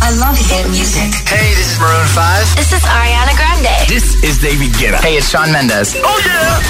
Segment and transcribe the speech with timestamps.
[0.00, 1.12] I love hit music.
[1.26, 2.56] Hey, this is Maroon 5.
[2.56, 3.74] This is Ariana Grande.
[3.88, 4.98] This is David Guetta.
[5.02, 5.96] Hey, it's Shawn Mendes.
[5.98, 6.60] Oh yeah.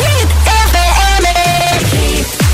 [0.00, 0.28] Hit
[0.68, 1.28] FM.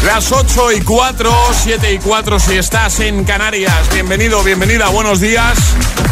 [0.06, 3.88] Las 8 y 4, 7 y 4 si estás en Canarias.
[3.92, 5.56] Bienvenido, bienvenida, buenos días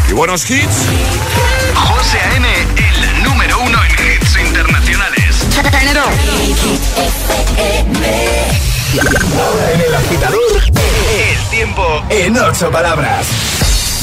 [0.09, 0.87] y buenos hits.
[1.75, 5.47] José A.M., el número uno en hits internacionales.
[9.39, 10.63] Ahora en el agitador,
[11.19, 13.27] El tiempo en ocho palabras.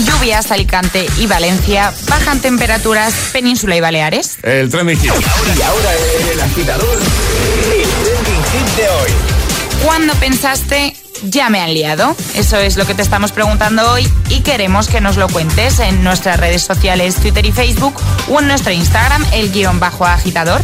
[0.05, 1.93] Lluvias, Alicante y Valencia.
[2.07, 4.37] Bajan temperaturas, Península y Baleares.
[4.43, 5.11] El trending hit.
[5.57, 5.89] Y ahora
[6.31, 9.09] el agitador, el trending hit de hoy.
[9.83, 12.15] ¿Cuándo pensaste ya me han liado?
[12.33, 16.03] Eso es lo que te estamos preguntando hoy y queremos que nos lo cuentes en
[16.03, 17.93] nuestras redes sociales Twitter y Facebook
[18.29, 20.61] o en nuestro Instagram, el guion bajo agitador,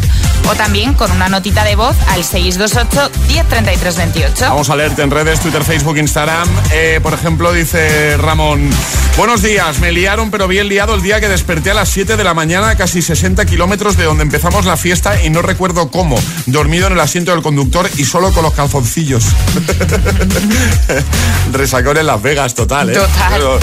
[0.49, 4.45] o también con una notita de voz al 628 103328.
[4.49, 6.47] Vamos a leerte en redes, Twitter, Facebook, Instagram.
[6.71, 8.69] Eh, por ejemplo, dice Ramón,
[9.17, 12.23] buenos días, me liaron pero bien liado el día que desperté a las 7 de
[12.23, 16.87] la mañana casi 60 kilómetros de donde empezamos la fiesta y no recuerdo cómo, dormido
[16.87, 19.25] en el asiento del conductor y solo con los calzoncillos.
[21.51, 22.93] Resacón en Las Vegas, total, ¿eh?
[22.93, 23.31] Total.
[23.31, 23.59] Pero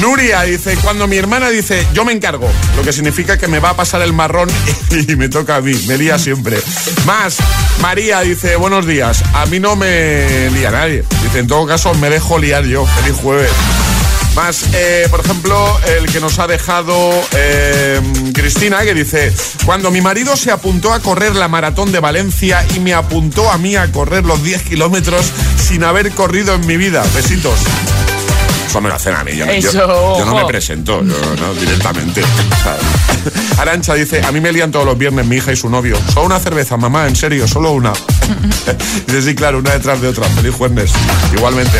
[0.00, 3.70] Nuria dice, cuando mi hermana dice, yo me encargo, lo que significa que me va
[3.70, 4.48] a pasar el marrón
[5.08, 6.58] y me toca a mí, me lía siempre.
[7.06, 7.38] Más,
[7.80, 11.04] María dice, buenos días, a mí no me lía nadie.
[11.22, 13.50] Dice, en todo caso, me dejo liar yo, feliz jueves.
[14.36, 18.00] Más, eh, por ejemplo, el que nos ha dejado eh,
[18.34, 19.32] Cristina, que dice,
[19.64, 23.56] cuando mi marido se apuntó a correr la maratón de Valencia y me apuntó a
[23.56, 27.02] mí a correr los 10 kilómetros sin haber corrido en mi vida.
[27.14, 27.60] Besitos.
[28.76, 29.34] Eso me lo hacen a mí.
[29.34, 32.22] Yo, no- yo- Eso, yo no me presento, yo no, directamente.
[33.58, 35.96] Arancha dice, a mí me lían todos los viernes mi hija y su novio.
[36.12, 37.92] Solo una cerveza, mamá, en serio, solo una.
[39.06, 40.24] dice, sí, claro, una detrás de otra.
[40.28, 40.90] Feliz jueves.
[41.34, 41.78] Igualmente.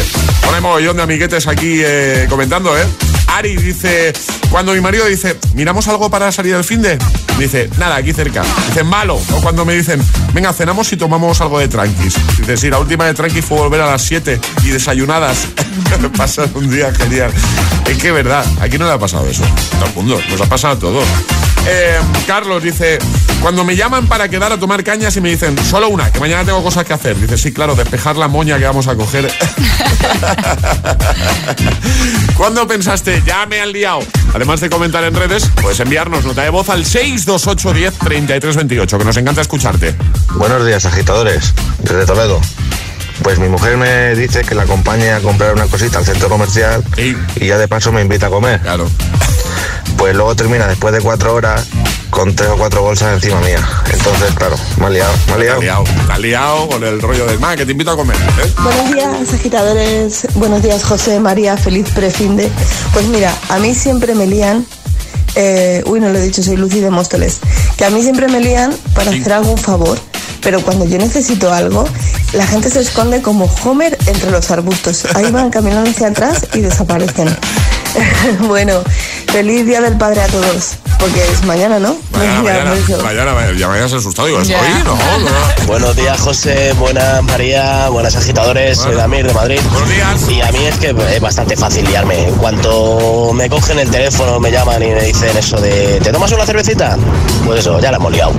[0.54, 2.84] Hay mogollón de amiguetes aquí eh, comentando, ¿eh?
[3.28, 4.12] Ari dice,
[4.50, 6.98] cuando mi marido dice, ¿miramos algo para salir al fin de?
[7.38, 8.42] Dice, nada, aquí cerca.
[8.68, 9.16] Dice, malo.
[9.16, 12.14] O cuando me dicen, venga, cenamos y tomamos algo de tranquis.
[12.38, 15.48] Dice, sí, la última de tranquis fue volver a las 7 y desayunadas.
[16.16, 17.32] Pasar un día genial.
[17.86, 19.42] Es que, verdad, aquí no le ha pasado eso.
[19.78, 21.04] Todo el mundo, nos ha pasado a todos.
[21.68, 22.98] Eh, Carlos dice,
[23.40, 26.44] cuando me llaman para quedar a tomar cañas y me dicen, solo una, que mañana
[26.44, 27.18] tengo cosas que hacer.
[27.18, 29.28] Dice, sí, claro, despejar la moña que vamos a coger.
[32.36, 34.00] ¿Cuándo pensaste, ya me han liado?
[34.32, 38.98] Además de comentar en redes, puedes enviarnos nota de voz al 628 10 33 28,
[38.98, 39.94] que nos encanta escucharte.
[40.34, 42.40] Buenos días, agitadores, desde Toledo.
[43.22, 46.84] Pues mi mujer me dice que la acompañe a comprar una cosita al centro comercial
[46.96, 47.16] Sí.
[47.36, 48.60] y ya de paso me invita a comer.
[48.60, 48.88] Claro.
[49.96, 51.66] Pues luego termina después de cuatro horas
[52.10, 53.58] con tres o cuatro bolsas encima mía.
[53.92, 55.84] Entonces, claro, me ha liado, me ha liado.
[55.84, 58.16] te has liado con el rollo del más, que te invito a comer.
[58.16, 58.52] ¿eh?
[58.62, 60.26] Buenos días, agitadores.
[60.34, 61.56] Buenos días, José, María.
[61.56, 62.50] Feliz prefinde.
[62.92, 64.66] Pues mira, a mí siempre me lían.
[65.34, 67.38] eh, uy, no lo he dicho, soy Lucy de Móstoles.
[67.76, 69.98] Que a mí siempre me lían para hacer algún favor.
[70.46, 71.84] Pero cuando yo necesito algo,
[72.32, 75.04] la gente se esconde como Homer entre los arbustos.
[75.16, 77.28] Ahí van caminando hacia atrás y desaparecen.
[78.46, 78.84] bueno,
[79.36, 80.78] feliz Día del Padre a todos.
[80.98, 81.94] Porque es mañana, ¿no?
[82.12, 84.28] Mañana, Ya, mañana, ya me hayas asustado.
[84.28, 84.40] Digo.
[84.40, 85.36] No, no.
[85.66, 86.72] Buenos días, José.
[86.78, 87.90] Buenas, María.
[87.90, 88.78] Buenas, agitadores.
[88.78, 89.60] Soy Damir de Madrid.
[89.70, 90.30] Buenos días.
[90.30, 92.28] Y a mí es que es bastante fácil liarme.
[92.28, 96.32] En cuanto me cogen el teléfono, me llaman y me dicen eso de ¿te tomas
[96.32, 96.96] una cervecita?
[97.44, 98.32] Pues eso, ya la hemos liado.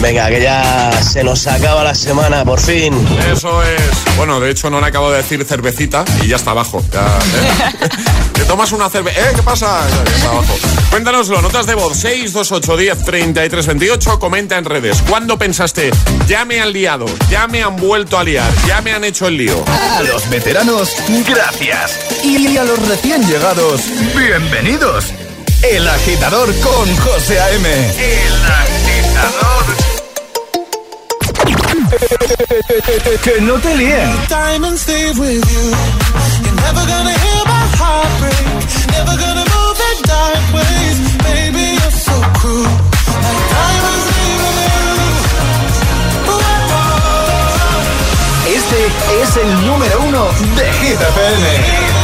[0.00, 2.94] Venga, que ya se nos acaba la semana, por fin.
[3.32, 4.16] Eso es.
[4.16, 6.84] Bueno, de hecho, no le acabo de decir cervecita y ya está abajo.
[6.92, 7.88] Ya, ¿eh?
[8.32, 9.18] ¿Te tomas una cerveza?
[9.18, 9.32] ¿Eh?
[9.34, 9.80] ¿Qué pasa?
[10.06, 10.54] Está abajo.
[10.90, 14.18] Cuéntanoslo, notas de voz 628 10 33 28.
[14.18, 15.02] Comenta en redes.
[15.08, 15.90] ¿Cuándo pensaste,
[16.26, 19.36] ya me han liado, ya me han vuelto a liar, ya me han hecho el
[19.36, 19.64] lío?
[19.66, 20.90] A los veteranos,
[21.26, 21.98] gracias.
[22.22, 23.80] Y a los recién llegados,
[24.16, 25.06] bienvenidos.
[25.62, 27.68] El agitador con José A.M.
[27.98, 29.64] El agitador.
[33.22, 34.10] Que no te líen.
[34.28, 35.70] diamonds stay with you.
[36.44, 38.44] You're never gonna hear my heart break.
[38.92, 39.63] Never gonna move
[48.46, 48.86] Este
[49.22, 50.26] es el número uno
[50.56, 52.03] de Hit.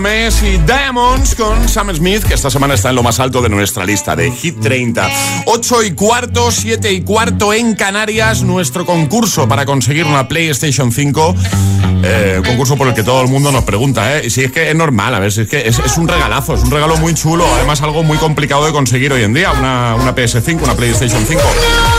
[0.00, 3.48] Mames y Diamonds con Sam Smith, que esta semana está en lo más alto de
[3.48, 5.08] nuestra lista de Hit 30.
[5.46, 11.36] 8 y cuarto, 7 y cuarto en Canarias, nuestro concurso para conseguir una PlayStation 5.
[12.02, 14.26] Eh, concurso por el que todo el mundo nos pregunta, ¿eh?
[14.26, 16.54] Y si es que es normal, a ver, si es que es, es un regalazo,
[16.54, 19.94] es un regalo muy chulo, además algo muy complicado de conseguir hoy en día, una,
[19.94, 21.40] una PS5, una PlayStation 5.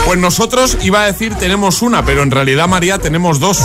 [0.04, 3.62] Pues nosotros, iba a decir, tenemos una, pero en realidad, María, tenemos dos.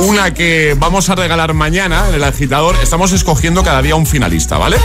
[0.00, 2.76] Una que vamos a regalar mañana en el agitador.
[2.82, 4.76] Estamos escogiendo cada día un finalista, ¿vale?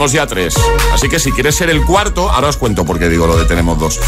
[0.00, 0.54] Tenemos ya tres.
[0.94, 3.44] Así que si quieres ser el cuarto, ahora os cuento por qué digo lo de
[3.44, 4.00] tenemos dos.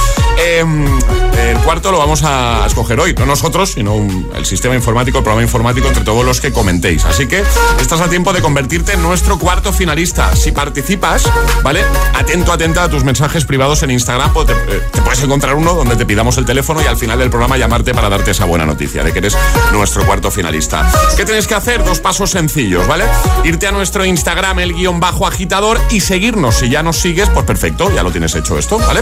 [0.43, 5.19] Em, el cuarto lo vamos a escoger hoy, no nosotros, sino un- el sistema informático,
[5.19, 7.05] el programa informático entre todos los que comentéis.
[7.05, 7.45] Así que
[7.79, 10.35] estás a tiempo de convertirte en nuestro cuarto finalista.
[10.35, 11.25] Si participas,
[11.63, 11.85] ¿vale?
[12.15, 15.75] Atento, atenta a tus mensajes privados en Instagram, pues te, eh, te puedes encontrar uno
[15.75, 18.65] donde te pidamos el teléfono y al final del programa llamarte para darte esa buena
[18.65, 19.37] noticia de que eres
[19.75, 20.91] nuestro cuarto finalista.
[21.19, 21.85] ¿Qué tienes que hacer?
[21.85, 23.05] Dos pasos sencillos, ¿vale?
[23.45, 26.57] Irte a nuestro Instagram, el guion bajo agitador, y seguirnos.
[26.57, 29.01] Si ya nos sigues, pues perfecto, ya lo tienes hecho esto, ¿vale?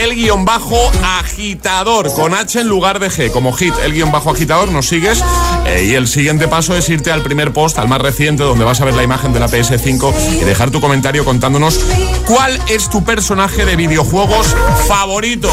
[0.00, 0.76] El guion bajo
[1.18, 5.22] agitador, con H en lugar de G, como hit, el guion bajo agitador, nos sigues.
[5.66, 8.80] eh, y el siguiente paso es irte al primer post, al más reciente, donde vas
[8.80, 11.80] a ver la imagen de la PS5 y dejar tu comentario contándonos
[12.26, 14.54] cuál es tu personaje de videojuegos
[14.86, 15.50] favorito.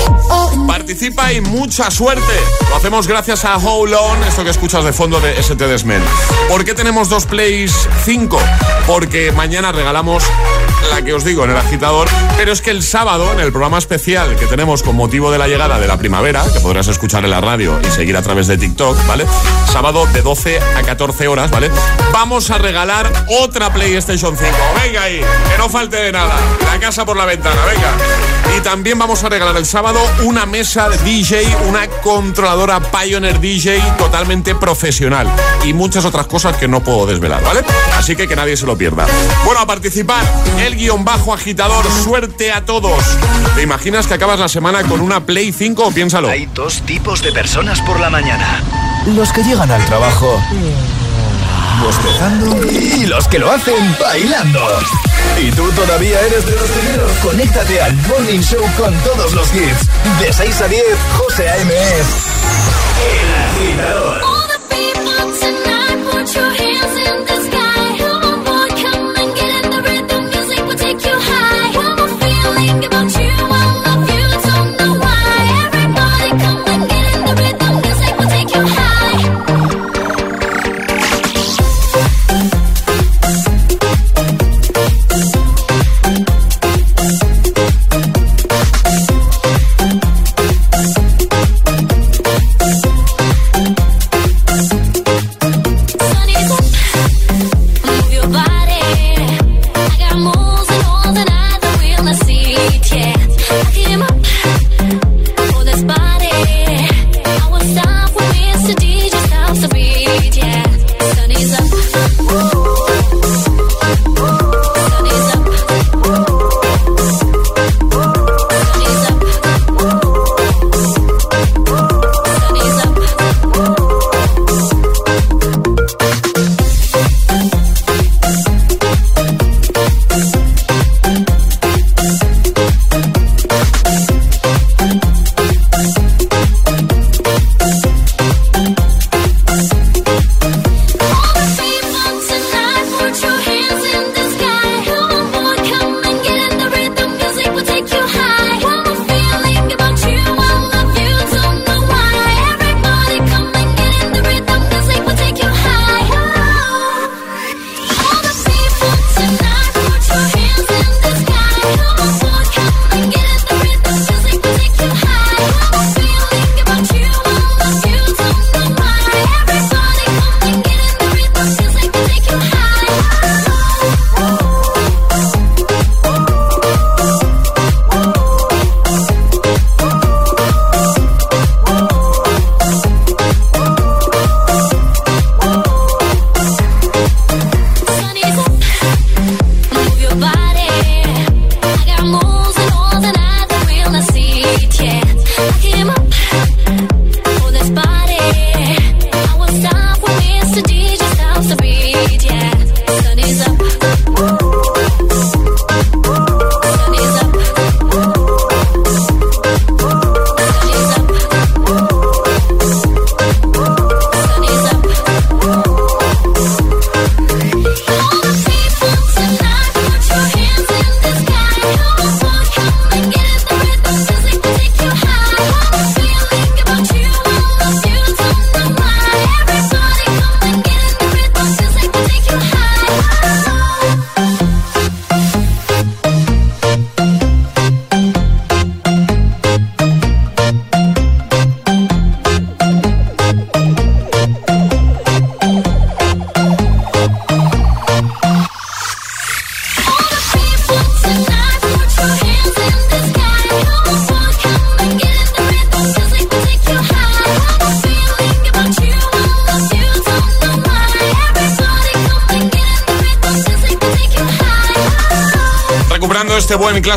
[0.67, 2.33] Participa y mucha suerte.
[2.69, 6.01] Lo hacemos gracias a Hold On, esto que escuchas de fondo de ST Desmel.
[6.47, 8.39] ¿Por qué tenemos dos Plays 5?
[8.87, 10.23] Porque mañana regalamos
[10.89, 12.07] la que os digo en el agitador,
[12.37, 15.47] pero es que el sábado, en el programa especial que tenemos con motivo de la
[15.47, 18.57] llegada de la primavera, que podrás escuchar en la radio y seguir a través de
[18.57, 19.25] TikTok, ¿vale?
[19.71, 21.69] Sábado de 12 a 14 horas, ¿vale?
[22.11, 24.51] Vamos a regalar otra PlayStation 5.
[24.83, 26.35] Venga ahí, que no falte de nada.
[26.65, 27.91] La casa por la ventana, venga.
[28.57, 33.79] Y también vamos a regalar el sábado una mesa de DJ, una controladora Pioneer DJ
[33.97, 35.27] totalmente profesional
[35.63, 37.61] y muchas otras cosas que no puedo desvelar, ¿vale?
[37.97, 39.05] Así que que nadie se lo pierda.
[39.45, 40.23] Bueno, a participar,
[40.69, 43.03] el guion bajo agitador, suerte a todos.
[43.55, 46.29] ¿Te imaginas que acabas la semana con una Play 5 o piénsalo?
[46.29, 48.63] Hay dos tipos de personas por la mañana.
[49.07, 50.39] Los que llegan al trabajo
[51.81, 54.59] bostezando y los que lo hacen bailando.
[55.41, 57.11] Y tú todavía eres de los primeros.
[57.23, 59.87] Conéctate al Morning Show con todos los hits.
[60.19, 60.83] De 6 a 10,
[61.17, 61.73] José A.M.
[63.11, 64.29] El Agitador.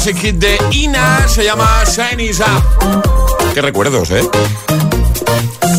[0.02, 1.28] Classic de Ina.
[1.28, 3.54] Se llama Shiny Up.
[3.54, 4.22] Qué recuerdos, ¿eh?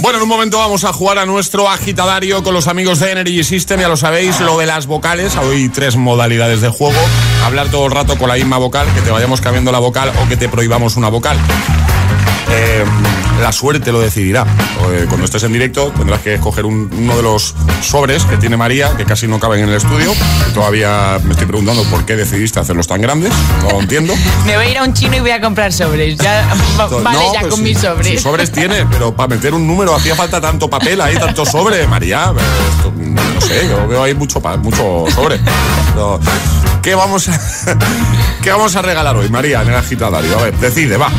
[0.01, 3.43] Bueno, en un momento vamos a jugar a nuestro agitadario con los amigos de Energy
[3.43, 3.81] System.
[3.81, 5.35] Ya lo sabéis, lo de las vocales.
[5.35, 6.99] Hay tres modalidades de juego.
[7.43, 10.29] Hablar todo el rato con la misma vocal, que te vayamos cambiando la vocal o
[10.29, 11.37] que te prohibamos una vocal.
[12.55, 12.83] Eh,
[13.41, 14.45] la suerte lo decidirá.
[14.91, 18.55] Eh, cuando estés en directo tendrás que escoger un- uno de los sobres que tiene
[18.57, 20.13] María, que casi no caben en el estudio.
[20.53, 23.33] Todavía me estoy preguntando por qué decidiste hacerlos tan grandes.
[23.63, 24.13] No lo entiendo.
[24.45, 26.17] Me voy a ir a un chino y voy a comprar sobres.
[26.17, 26.47] Ya,
[26.79, 28.21] va- vale, No, ya pues con mis sobres.
[28.21, 32.31] sobres tiene, pero para meter un número hacía falta tanto papel ahí, tanto sobre, María.
[32.37, 32.41] eh,
[32.77, 35.39] esto, no sé, yo veo ahí mucho, mucho sobre.
[36.81, 37.39] ¿qué, vamos a,
[38.43, 40.37] ¿Qué vamos a regalar hoy, María, en el agitadario?
[40.37, 41.09] A ver, decide, va.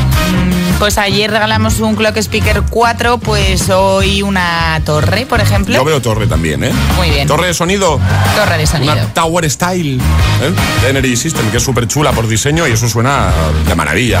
[0.79, 5.73] Pues ayer regalamos un Clock Speaker 4, pues hoy una torre, por ejemplo.
[5.73, 6.71] Yo veo torre también, ¿eh?
[6.97, 7.27] Muy bien.
[7.27, 7.99] Torre de sonido.
[8.35, 8.93] Torre de sonido.
[8.93, 10.89] Una Tower Style ¿eh?
[10.89, 13.31] Energy System, que es súper chula por diseño y eso suena
[13.67, 14.19] de maravilla.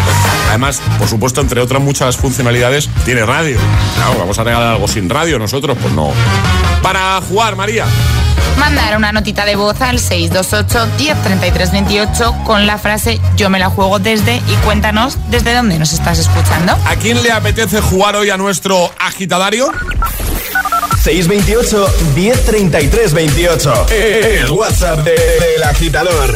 [0.49, 3.57] Además, por supuesto, entre otras muchas funcionalidades, tiene radio.
[3.95, 6.11] Claro, vamos a regalar algo sin radio nosotros, pues no.
[6.85, 7.87] Para jugar, María.
[8.59, 13.97] Mandar una notita de voz al 628 103328 con la frase Yo me la juego
[13.97, 16.77] desde y cuéntanos desde dónde nos estás escuchando.
[16.85, 19.71] ¿A quién le apetece jugar hoy a nuestro agitadario?
[21.01, 23.87] 628 1033 28.
[23.89, 25.11] El WhatsApp de-
[25.55, 26.35] del agitador.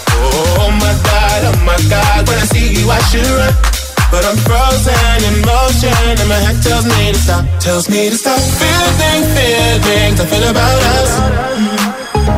[0.21, 3.53] Oh my god, oh my god, when I see you I should run.
[4.11, 8.17] But I'm frozen in motion and my head tells me to stop, tells me to
[8.17, 8.39] stop.
[8.59, 11.11] Feeling, feelings I feel about us.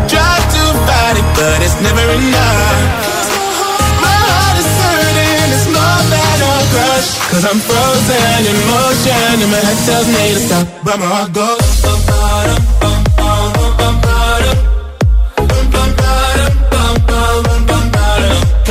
[0.06, 2.80] Try to fight it, but it's never enough.
[4.06, 7.10] My heart is hurting, it's more than a crush.
[7.34, 11.34] Cause I'm frozen in motion and my head tells me to stop, but my heart
[11.34, 11.93] goes.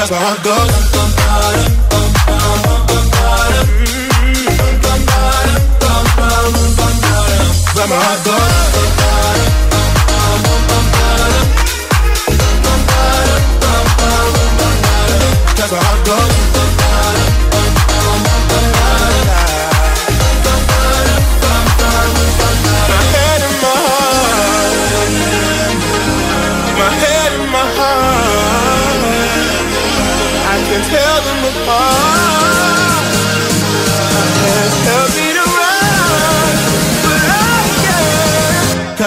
[0.03, 0.43] But my heart
[8.25, 8.52] goes.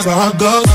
[0.06, 0.38] Can't.
[0.38, 0.75] Cause my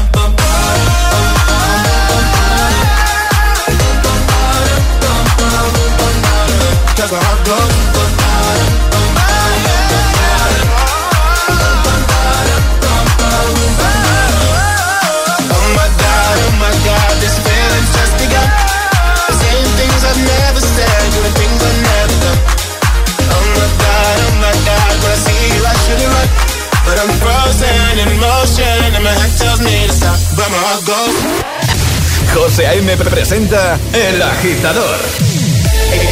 [32.40, 32.96] José A.M.
[32.96, 34.96] presenta El Agitador.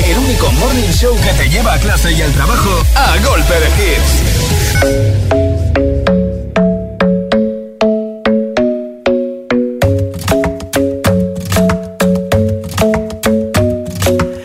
[0.05, 3.69] El único morning show que te lleva a clase y al trabajo a golpe de
[3.79, 4.13] hits.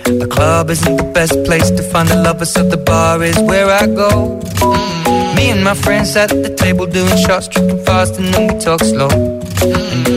[0.06, 3.70] The club isn't the best place to find the lovers, so the bar is where
[3.70, 4.40] I go.
[5.36, 8.82] Me and my friends at the table doing shots, tripping fast, and then we talk
[8.82, 9.43] slow.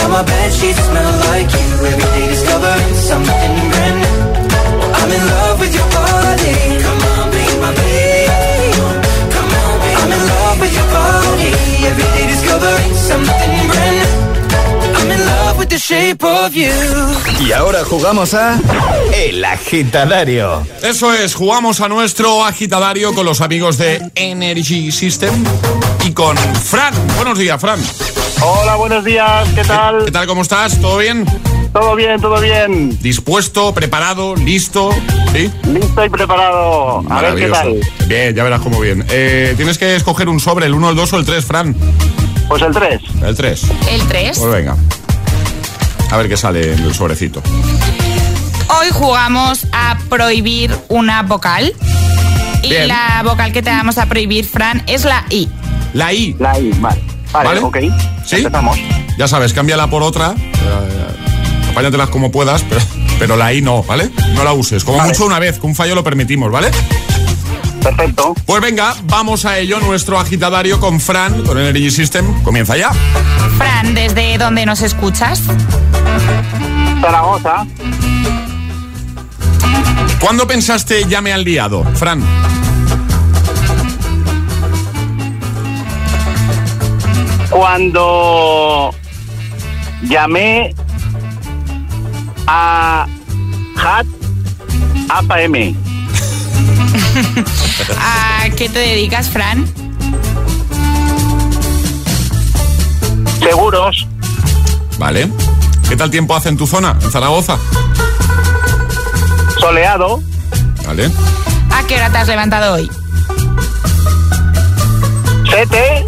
[0.00, 1.68] Now my bed sheets smell like you.
[1.90, 4.16] Every day discovering something brand new.
[4.98, 6.56] I'm in love with your body.
[6.84, 8.30] Come on, be my baby.
[9.34, 11.50] Come on, be I'm in love with your body.
[11.88, 14.30] Every day discovering something brand new.
[14.98, 16.72] I'm in love with the shape of you.
[17.46, 18.58] Y ahora jugamos a
[19.14, 20.66] El Agitadario.
[20.82, 25.44] Eso es, jugamos a nuestro agitadario con los amigos de Energy System
[26.06, 26.94] y con Fran.
[27.16, 27.80] Buenos días, Fran.
[28.42, 30.04] Hola, buenos días, ¿qué tal?
[30.06, 30.26] ¿Qué tal?
[30.26, 30.80] ¿Cómo estás?
[30.80, 31.26] ¿Todo bien?
[31.72, 32.98] Todo bien, todo bien.
[33.00, 34.90] ¿Dispuesto, preparado, listo?
[35.32, 35.50] ¿Sí?
[35.64, 37.04] Listo y preparado.
[37.10, 37.80] A ver qué tal.
[38.06, 39.04] Bien, ya verás cómo bien.
[39.10, 41.76] Eh, tienes que escoger un sobre, el 1, el 2 o el 3, Fran.
[42.48, 43.00] Pues el 3.
[43.22, 43.62] El 3.
[43.90, 44.38] El 3.
[44.38, 44.76] Pues venga.
[46.10, 47.42] A ver qué sale en el sobrecito.
[48.80, 51.74] Hoy jugamos a prohibir una vocal.
[52.62, 55.48] Y la vocal que te vamos a prohibir, Fran, es la I.
[55.92, 56.36] La I.
[56.38, 57.19] La I, vale.
[57.32, 57.76] Vale, ok.
[58.26, 58.36] ¿Sí?
[58.36, 58.78] Empezamos.
[59.18, 60.34] Ya sabes, cámbiala por otra.
[60.36, 62.80] Eh, Apáñatelas como puedas, pero,
[63.18, 64.10] pero la I no, ¿vale?
[64.34, 64.82] No la uses.
[64.84, 65.10] Como Vale.
[65.10, 66.70] mucho una vez, con un fallo lo permitimos, ¿vale?
[67.82, 68.34] Perfecto.
[68.44, 69.78] Pues venga, vamos a ello.
[69.80, 72.90] Nuestro agitadario con Fran, con Energy System, comienza ya.
[73.56, 75.42] Fran, ¿desde dónde nos escuchas?
[77.00, 77.66] Zaragoza.
[80.20, 82.22] ¿Cuándo pensaste ya me han liado, Fran?
[87.50, 88.94] Cuando
[90.02, 90.74] llamé
[92.46, 93.06] a
[93.76, 94.06] Hat
[95.08, 95.74] APM.
[97.98, 99.66] ¿A qué te dedicas, Fran?
[103.40, 104.06] Seguros.
[104.98, 105.28] Vale.
[105.88, 107.58] ¿Qué tal tiempo hace en tu zona, en Zaragoza?
[109.58, 110.22] Soleado.
[110.86, 111.10] Vale.
[111.72, 112.88] ¿A qué hora te has levantado hoy?
[115.50, 116.06] Sete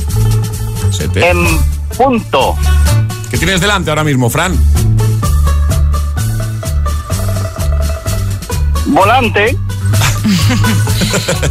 [1.15, 1.59] En
[1.97, 2.55] punto.
[3.31, 4.57] ¿Qué tienes delante ahora mismo, Fran?
[8.87, 9.57] Volante.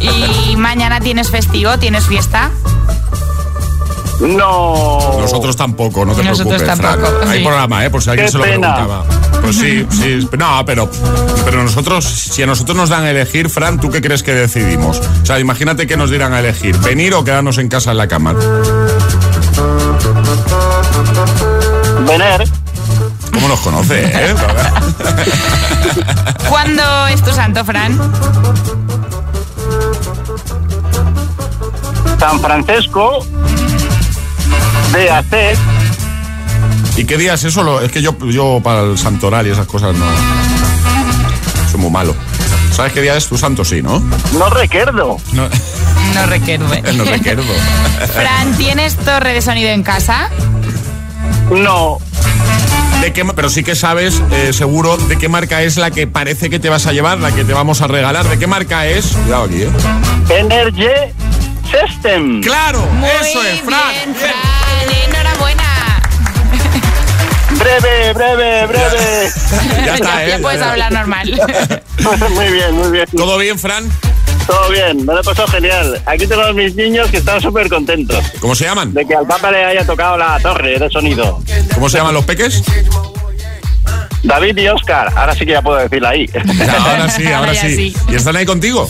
[0.00, 1.78] ¿Y mañana tienes festivo?
[1.78, 2.50] ¿Tienes fiesta?
[4.20, 5.16] No.
[5.18, 7.28] Nosotros tampoco, no te Nosotros preocupes, tampoco, Fran.
[7.28, 7.44] Hay sí.
[7.44, 7.90] programa, ¿eh?
[7.90, 8.74] Por si alguien Qué se lo pena.
[8.74, 9.04] preguntaba.
[9.42, 10.28] Pues sí, sí.
[10.38, 10.88] No, pero,
[11.44, 15.00] pero nosotros, si a nosotros nos dan a elegir, Fran, ¿tú qué crees que decidimos?
[15.22, 18.06] O sea, imagínate que nos dieran a elegir, venir o quedarnos en casa en la
[18.06, 18.36] cama.
[22.06, 22.44] Vener.
[23.32, 24.34] ¿Cómo nos conoce, eh?
[26.48, 27.98] ¿Cuándo es tu santo, Fran?
[32.18, 33.26] San Francisco.
[34.92, 35.56] de hacer.
[36.96, 37.80] ¿Y qué día es eso?
[37.80, 40.04] Es que yo, yo para el santoral y esas cosas no.
[41.70, 42.14] Soy muy malo.
[42.72, 43.64] ¿Sabes qué día es tu santo?
[43.64, 43.98] Sí, ¿no?
[44.38, 45.16] No recuerdo.
[45.32, 45.48] No,
[46.14, 46.66] No recuerdo.
[46.94, 47.42] no recuerdo.
[48.14, 50.28] Fran, ¿tienes torre de sonido en casa?
[51.50, 51.98] No.
[53.00, 56.50] ¿De qué, pero sí que sabes, eh, seguro, de qué marca es la que parece
[56.50, 58.28] que te vas a llevar, la que te vamos a regalar.
[58.28, 59.06] ¿De qué marca es?
[59.06, 59.70] Cuidado aquí, ¿eh?
[60.30, 60.86] Energy
[61.64, 62.42] System.
[62.42, 62.80] ¡Claro!
[62.92, 63.80] Muy ¡Eso es, Fran!
[63.92, 65.10] bien, Fran.
[65.10, 66.02] Enhorabuena.
[67.58, 69.30] Breve, breve, breve.
[69.84, 70.28] Ya está, ¿eh?
[70.30, 70.72] ya puedes Ya, ya.
[70.72, 71.40] hablar normal.
[72.34, 73.06] muy bien, muy bien.
[73.16, 73.84] ¿Todo bien, Fran?
[74.46, 76.00] Todo bien, me lo he pasado genial.
[76.06, 78.92] Aquí tengo a mis niños que están súper contentos ¿Cómo se llaman?
[78.92, 81.40] de que al Papa le haya tocado la torre de sonido.
[81.74, 82.62] ¿Cómo se llaman los peques?
[84.24, 86.30] David y Oscar, ahora sí que ya puedo decirla ahí.
[86.78, 87.90] Ahora sí, ahora Ahora ya sí.
[87.90, 87.96] sí.
[88.08, 88.88] ¿Y están ahí contigo?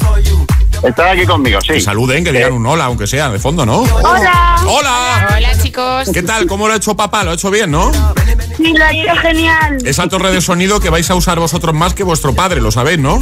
[0.83, 1.75] Están aquí conmigo, sí.
[1.75, 3.83] Que saluden, que digan un hola, aunque sea, de fondo, ¿no?
[3.83, 4.57] Hola.
[4.67, 5.29] ¡Hola!
[5.37, 6.11] Hola, chicos.
[6.13, 6.47] ¿Qué tal?
[6.47, 7.23] ¿Cómo lo ha hecho papá?
[7.23, 7.93] Lo ha hecho bien, ¿no?
[8.57, 9.79] Sí, lo ha hecho genial.
[9.85, 12.99] Esa torre de sonido que vais a usar vosotros más que vuestro padre, lo sabéis,
[12.99, 13.21] ¿no?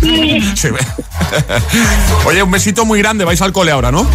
[0.00, 0.40] Sí.
[0.56, 0.68] Sí.
[2.26, 4.06] Oye, un besito muy grande, vais al cole ahora, ¿no?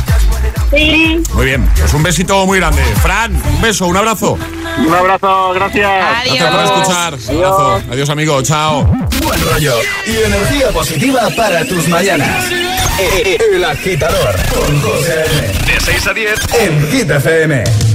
[0.71, 1.21] Sí.
[1.33, 2.81] Muy bien, pues un besito muy grande.
[3.01, 4.37] Fran, un beso, un abrazo.
[4.77, 5.91] Un abrazo, gracias.
[6.25, 7.13] Gracias por escuchar.
[7.13, 7.81] Abrazo.
[7.91, 8.41] Adiós, amigo.
[8.41, 8.83] Chao.
[9.23, 9.75] Buen rollo
[10.05, 12.45] y energía positiva para tus mañanas.
[13.53, 15.25] El agitador con José.
[15.65, 16.39] De 6 a 10.
[16.59, 17.94] en Hit FM.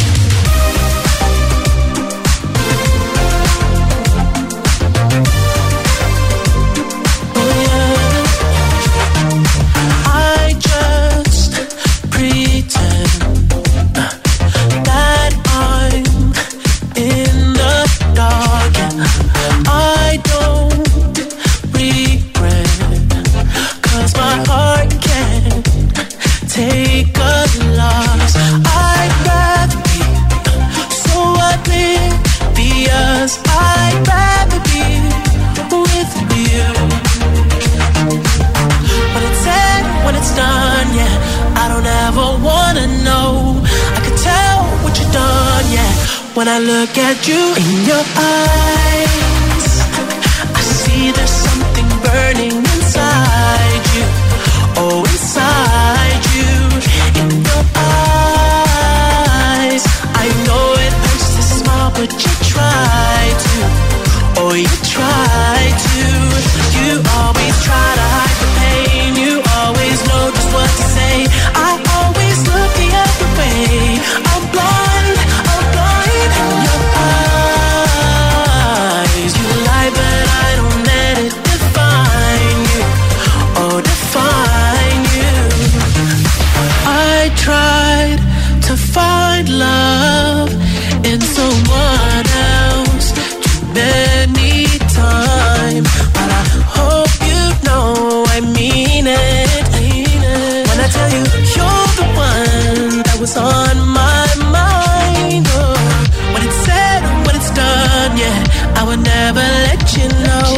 [108.91, 110.51] Would never let you know.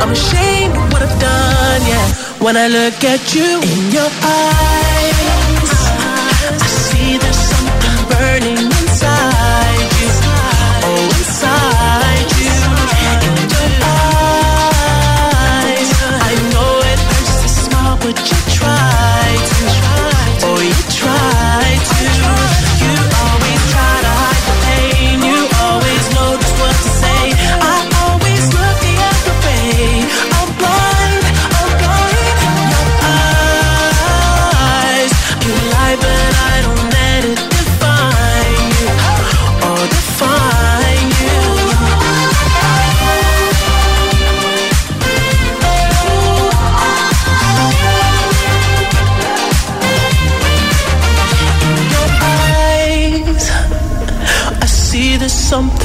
[0.00, 2.08] I'm ashamed of what I've done, yeah.
[2.44, 5.25] When I look at you in your eyes,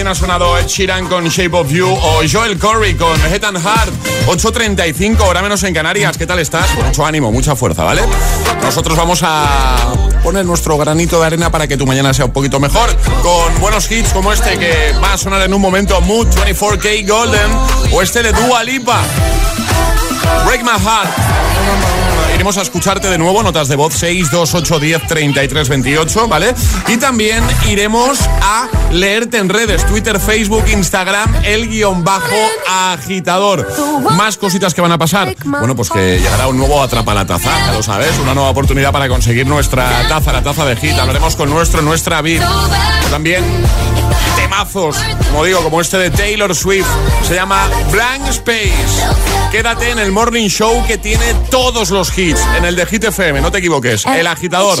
[0.00, 3.58] También ha sonado Ed Sheeran con Shape of You o Joel Corey con Head and
[3.58, 3.92] Heart.
[4.28, 6.16] 8.35, hora menos en Canarias.
[6.16, 6.70] ¿Qué tal estás?
[6.70, 8.00] Con mucho ánimo, mucha fuerza, ¿vale?
[8.62, 12.58] Nosotros vamos a poner nuestro granito de arena para que tu mañana sea un poquito
[12.58, 12.96] mejor.
[13.22, 17.50] Con buenos hits como este que va a sonar en un momento Mood 24K Golden
[17.92, 19.02] o este de Dua Lipa.
[20.50, 21.10] Break My Heart.
[22.34, 26.52] Iremos a escucharte de nuevo, notas de voz 62810 33 28, ¿vale?
[26.88, 32.34] Y también iremos a leerte en redes, Twitter, Facebook, Instagram, el guion bajo
[32.68, 33.68] agitador.
[34.16, 35.36] Más cositas que van a pasar.
[35.44, 38.90] Bueno, pues que llegará un nuevo Atrapa la Taza, ya lo sabes, una nueva oportunidad
[38.90, 40.98] para conseguir nuestra taza, la taza de hit.
[40.98, 42.42] Hablaremos con nuestro, nuestra vid.
[43.08, 43.44] También
[44.50, 44.96] temazos,
[45.28, 46.88] como digo, como este de Taylor Swift.
[47.22, 48.72] Se llama Blank Space.
[49.52, 52.40] Quédate en el Morning Show que tiene todos los hits.
[52.56, 54.04] En el de Hit FM, no te equivoques.
[54.06, 54.76] El agitador.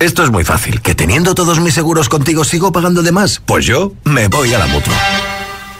[0.00, 0.80] Esto es muy fácil.
[0.82, 3.40] ¿Que teniendo todos mis seguros contigo sigo pagando de más?
[3.44, 5.33] Pues yo me voy a la mutua.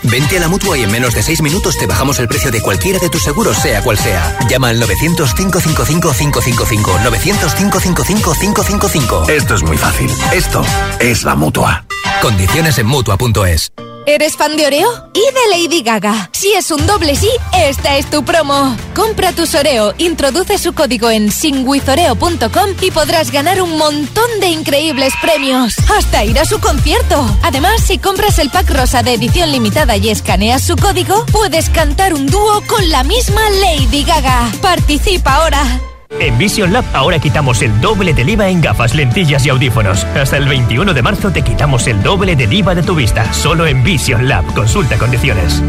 [0.04, 2.60] Vente a la mutua y en menos de 6 minutos te bajamos el precio de
[2.60, 4.36] cualquiera de tus seguros, sea cual sea.
[4.48, 7.02] Llama al 900-555-555.
[7.04, 9.30] 900-555-555.
[9.30, 10.10] Esto es muy fácil.
[10.32, 10.64] Esto
[11.00, 11.84] es la mutua.
[12.20, 13.72] Condiciones en mutua.es.
[14.06, 14.88] ¿Eres fan de Oreo?
[15.14, 16.28] Y de Lady Gaga.
[16.32, 18.76] Si es un doble sí, esta es tu promo.
[18.94, 25.14] Compra tus Oreo, introduce su código en singwithoreo.com y podrás ganar un montón de increíbles
[25.22, 25.76] premios.
[25.96, 27.24] Hasta ir a su concierto.
[27.42, 32.12] Además, si compras el pack rosa de edición limitada y escaneas su código, puedes cantar
[32.12, 34.50] un dúo con la misma Lady Gaga.
[34.60, 35.93] Participa ahora.
[36.10, 40.04] En Vision Lab ahora quitamos el doble del IVA en gafas, lentillas y audífonos.
[40.04, 43.32] Hasta el 21 de marzo te quitamos el doble del IVA de tu vista.
[43.32, 44.44] Solo en Vision Lab.
[44.54, 45.62] Consulta condiciones.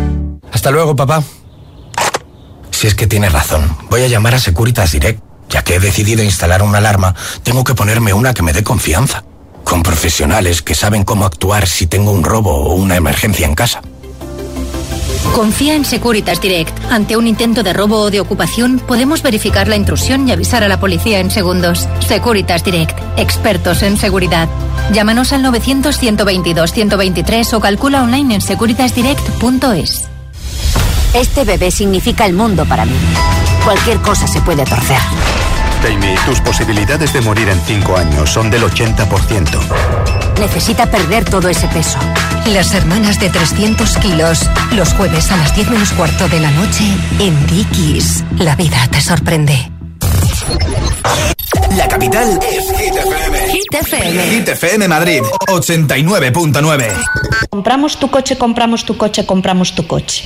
[0.52, 1.24] Hasta luego, papá.
[2.72, 5.24] Si es que tienes razón, voy a llamar a Securitas Direct.
[5.50, 9.24] Ya que he decidido instalar una alarma, tengo que ponerme una que me dé confianza.
[9.64, 13.82] Con profesionales que saben cómo actuar si tengo un robo o una emergencia en casa.
[15.34, 16.78] Confía en Securitas Direct.
[16.92, 20.68] Ante un intento de robo o de ocupación, podemos verificar la intrusión y avisar a
[20.68, 21.88] la policía en segundos.
[22.08, 22.98] Securitas Direct.
[23.18, 24.48] Expertos en seguridad.
[24.92, 30.04] Llámanos al 900-122-123 o calcula online en securitasdirect.es.
[31.14, 32.96] Este bebé significa el mundo para mí.
[33.64, 35.00] Cualquier cosa se puede torcer.
[35.86, 40.40] Jamie, tus posibilidades de morir en 5 años son del 80%.
[40.40, 42.00] Necesita perder todo ese peso.
[42.48, 44.50] Las hermanas de 300 kilos.
[44.74, 46.84] Los jueves a las 10 menos cuarto de la noche
[47.20, 48.24] en Dickies.
[48.40, 49.72] La vida te sorprende.
[51.78, 53.38] La capital es Hit FM.
[53.52, 54.24] Hit FM.
[54.32, 56.94] Hit FM Madrid 89.9.
[57.52, 60.24] Compramos tu coche, compramos tu coche, compramos tu coche.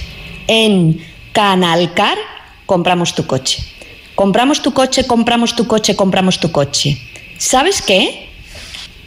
[0.47, 2.17] En Canalcar
[2.65, 3.78] compramos tu coche.
[4.19, 6.97] Compramos tu coche, compramos tu coche, compramos tu coche.
[7.37, 8.27] ¿Sabes qué?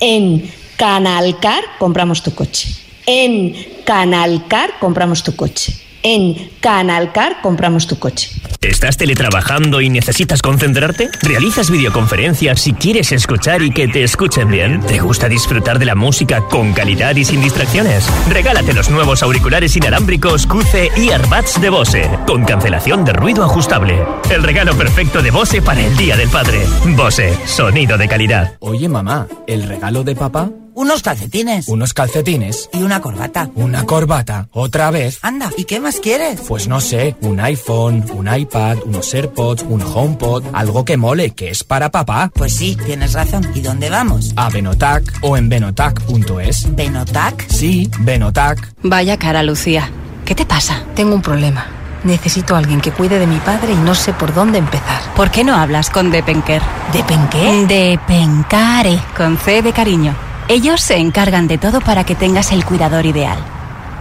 [0.01, 2.71] En Canalcar compramos tu coche.
[3.05, 3.55] En
[3.85, 5.82] Canalcar compramos tu coche.
[6.03, 8.31] En Canalcar compramos tu coche.
[8.61, 11.09] ¿Estás teletrabajando y necesitas concentrarte?
[11.21, 14.81] ¿Realizas videoconferencias y quieres escuchar y que te escuchen bien?
[14.81, 18.09] ¿Te gusta disfrutar de la música con calidad y sin distracciones?
[18.29, 24.05] Regálate los nuevos auriculares inalámbricos QC Earbuds de Bose, con cancelación de ruido ajustable.
[24.31, 26.61] El regalo perfecto de Bose para el Día del Padre.
[26.97, 28.55] Bose, sonido de calidad.
[28.61, 30.51] Oye, mamá, ¿el regalo de papá?
[30.75, 31.68] Unos calcetines.
[31.68, 32.70] Unos calcetines.
[32.73, 33.51] Y una corbata.
[33.55, 34.49] Una corbata.
[34.53, 35.18] ¿Otra vez?
[35.20, 36.41] Anda, ¿y qué más quieres?
[36.49, 41.51] Pues no sé, un iPhone, un iPad, unos AirPods, un HomePod, algo que mole, que
[41.51, 42.31] es para papá.
[42.35, 43.51] Pues sí, tienes razón.
[43.55, 44.33] ¿Y dónde vamos?
[44.37, 46.75] A Benotac o en benotac.es.
[46.75, 47.47] ¿Benotac?
[47.49, 48.73] Sí, Benotac.
[48.83, 49.91] Vaya cara, Lucía.
[50.25, 50.85] ¿Qué te pasa?
[50.95, 51.66] Tengo un problema.
[52.05, 55.03] Necesito a alguien que cuide de mi padre y no sé por dónde empezar.
[55.14, 56.62] ¿Por qué no hablas con Depenker?
[56.93, 57.66] ¿Depenqué?
[57.68, 60.32] Depencare, con C de cariño.
[60.49, 63.38] Ellos se encargan de todo para que tengas el cuidador ideal.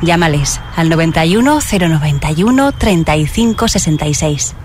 [0.01, 4.55] Llámales al 91 091 35 66.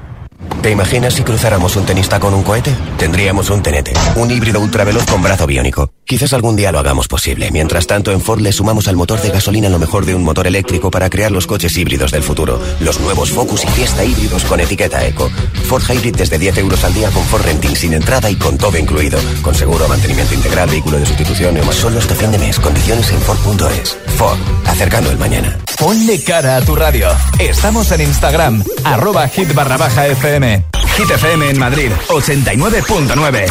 [0.63, 2.75] ¿Te imaginas si cruzáramos un tenista con un cohete?
[2.99, 5.91] Tendríamos un tenete, un híbrido ultraveloz con brazo biónico.
[6.05, 7.51] Quizás algún día lo hagamos posible.
[7.51, 10.47] Mientras tanto, en Ford le sumamos al motor de gasolina lo mejor de un motor
[10.47, 12.61] eléctrico para crear los coches híbridos del futuro.
[12.81, 15.31] Los nuevos Focus y Fiesta híbridos con etiqueta Eco.
[15.69, 18.77] Ford Hybrid desde 10 euros al día con Ford Renting sin entrada y con todo
[18.77, 19.19] incluido.
[19.43, 21.75] Con seguro, mantenimiento integral, vehículo de sustitución y más.
[21.75, 22.59] Solo hasta fin de mes.
[22.59, 23.97] Condiciones en Ford.es.
[24.17, 25.59] Ford, acercando el mañana.
[25.79, 27.09] Ponle cara a tu radio.
[27.39, 30.65] Estamos en Instagram, arroba hit barra baja FM.
[30.97, 33.47] Hit FM en Madrid, 89.9.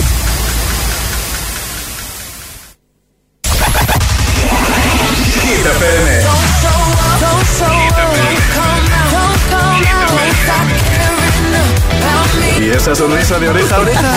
[12.60, 14.14] Y esa sonrisa de oreja a oreja.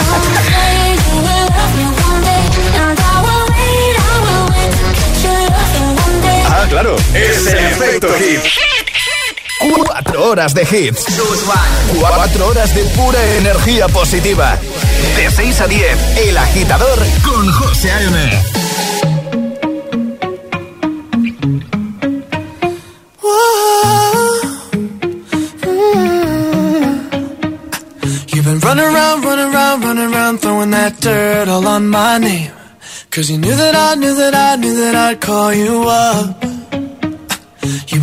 [6.48, 6.96] ah, claro.
[7.14, 8.40] Es el efecto hit.
[10.28, 11.06] Horas de hits.
[11.98, 14.58] Cuatro horas de pura energía positiva.
[15.16, 18.42] De 6 a 10, El Agitador con José A.M.
[28.44, 32.52] Running around, running around, running around, throwing that dirt all on my name.
[33.10, 36.57] Cause you knew that I knew that I knew that I'd call you up.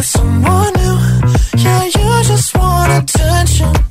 [0.00, 1.62] with someone new.
[1.62, 3.89] Yeah, you just want attention.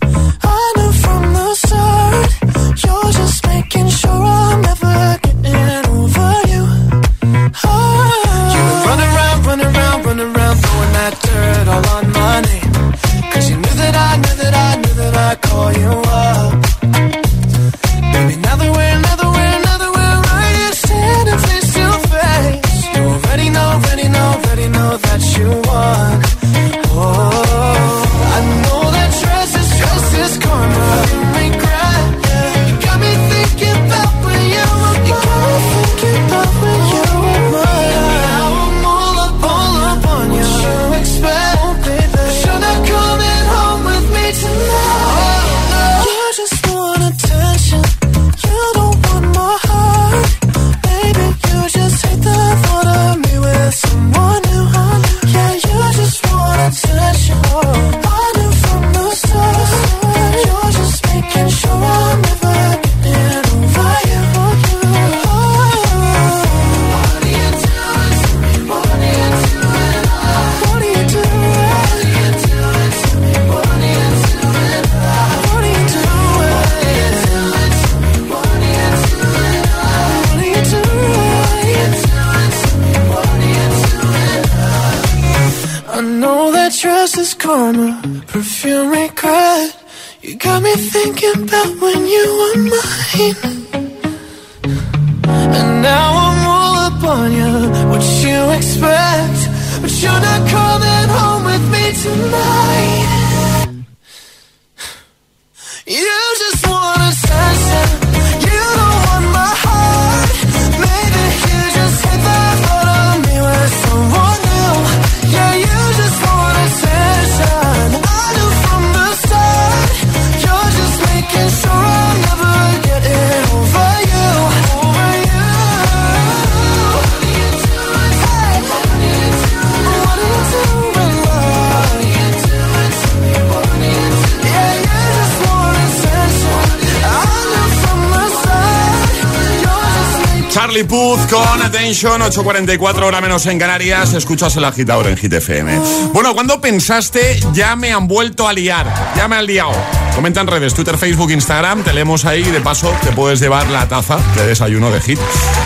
[140.70, 144.14] Charlie con Attention, 8.44 hora menos en Canarias.
[144.14, 145.80] Escuchas el agitador en Hit FM.
[146.14, 148.86] Bueno, cuando pensaste ya me han vuelto a liar?
[149.16, 149.72] Ya me han liado.
[150.14, 151.82] Comenta en redes, Twitter, Facebook, Instagram.
[151.82, 155.18] Te leemos ahí de paso te puedes llevar la taza de desayuno de Hit.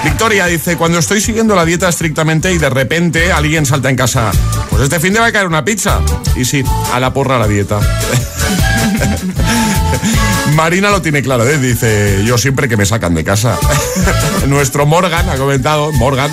[0.06, 4.32] Victoria dice, cuando estoy siguiendo la dieta estrictamente y de repente alguien salta en casa,
[4.70, 6.00] pues este fin de va a caer una pizza.
[6.38, 7.82] Y sí, a la porra la dieta.
[10.54, 11.58] Marina lo tiene claro, ¿eh?
[11.58, 13.58] dice, yo siempre que me sacan de casa.
[14.48, 16.32] Nuestro Morgan ha comentado, Morgan,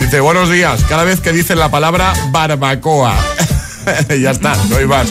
[0.00, 3.14] dice, buenos días, cada vez que dicen la palabra barbacoa.
[4.20, 5.08] ya está, no hay más.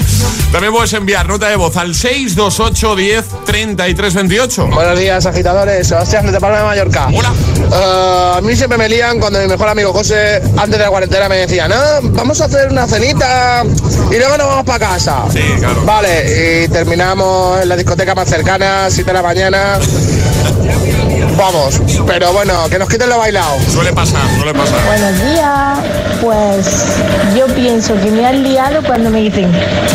[0.52, 4.68] También puedes enviar nota de voz al 628 10 33 28.
[4.68, 5.88] Buenos días, agitadores.
[5.88, 7.08] Sebastián de Palma de Mallorca.
[7.14, 8.38] Hola.
[8.38, 11.38] a mí siempre me lían cuando mi mejor amigo José, antes de la cuarentena, me
[11.38, 11.76] decía, no,
[12.12, 13.64] vamos a hacer una cenita
[14.12, 15.26] y luego nos vamos para casa.
[15.32, 15.84] Sí, claro.
[15.86, 19.80] Vale, y terminamos en la discoteca más cercana, 7 de la mañana.
[21.38, 23.58] Vamos, pero bueno, que nos quiten lo bailado.
[23.72, 24.86] Suele pasar, suele pasar.
[24.86, 25.80] Buenos días.
[26.22, 26.68] Pues
[27.36, 29.52] yo pienso que me han liado cuando me dicen,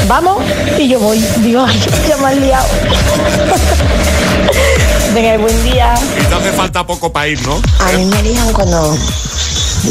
[0.07, 0.43] vamos,
[0.77, 1.19] y yo voy.
[1.39, 2.67] Digo, ay, ya me han liado.
[5.15, 5.95] Venga, buen día.
[6.21, 7.61] Y te hace falta poco para ir, ¿no?
[7.81, 8.97] A mí me lían cuando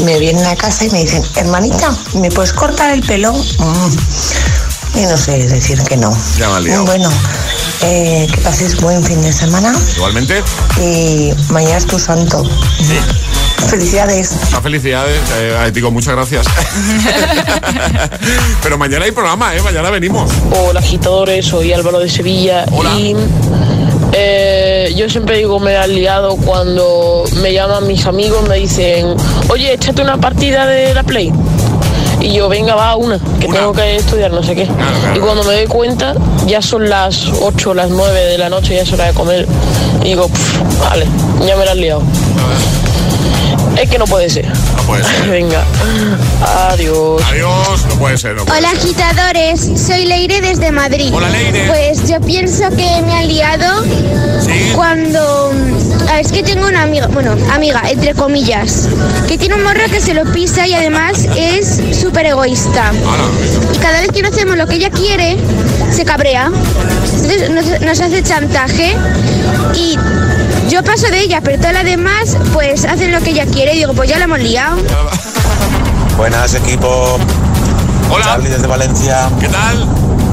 [0.04, 3.32] me vienen a casa y me dicen, hermanita, ¿me puedes cortar el pelo?
[3.32, 4.98] Mm.
[4.98, 6.14] Y no sé decir que no.
[6.38, 6.84] Ya me han liado.
[6.84, 7.08] Bueno,
[7.82, 10.42] eh, que pases buen fin de semana Igualmente.
[10.80, 12.42] y mañana es tu santo.
[13.68, 14.32] Felicidades.
[14.44, 15.20] Muchas felicidades.
[15.36, 16.46] Eh, a ti, muchas gracias.
[18.62, 19.60] Pero mañana hay programa, ¿eh?
[19.62, 20.30] Mañana venimos.
[20.52, 22.64] Hola agitadores, soy Álvaro de Sevilla
[22.96, 23.14] y
[24.12, 29.14] eh, yo siempre digo me han liado cuando me llaman mis amigos, me dicen,
[29.48, 31.32] oye, échate una partida de la Play.
[32.20, 34.68] Y yo, venga, va, una, que tengo que estudiar, no sé qué.
[35.14, 36.14] Y cuando me doy cuenta,
[36.46, 39.46] ya son las 8, las 9 de la noche, ya es hora de comer.
[40.02, 41.06] Y digo, "Pff, vale,
[41.46, 42.02] ya me la han liado.
[43.80, 44.46] Es que no puede ser.
[44.48, 45.28] No puede ser.
[45.30, 45.62] Venga,
[46.70, 47.22] adiós.
[47.30, 48.34] Adiós, no puede ser.
[48.34, 48.78] No puede Hola ser.
[48.78, 51.10] agitadores, soy Leire desde Madrid.
[51.14, 51.66] Hola, Leire.
[51.68, 53.84] Pues yo pienso que me han liado
[54.74, 55.52] cuando...
[56.08, 58.88] ah, Es que tengo una amiga, bueno, amiga, entre comillas,
[59.26, 62.92] que tiene un morro que se lo pisa y además es súper egoísta.
[63.74, 65.36] Y cada vez que no hacemos lo que ella quiere,
[65.90, 66.50] se cabrea.
[67.22, 68.96] Entonces nos, nos hace chantaje
[69.74, 69.98] y
[70.68, 73.78] yo paso de ella, pero todas las demás pues hacen lo que ella quiere y
[73.78, 74.76] digo, pues ya la hemos liado.
[76.16, 77.18] Buenas, equipo.
[78.10, 78.24] Hola.
[78.24, 79.30] Charlie desde Valencia.
[79.40, 79.86] ¿Qué tal?